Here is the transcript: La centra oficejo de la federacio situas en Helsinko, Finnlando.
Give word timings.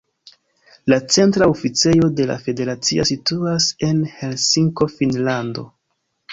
La 0.93 0.97
centra 1.15 1.47
oficejo 1.55 2.09
de 2.21 2.25
la 2.31 2.39
federacio 2.47 3.07
situas 3.11 3.69
en 3.91 4.03
Helsinko, 4.17 4.93
Finnlando. 4.99 5.71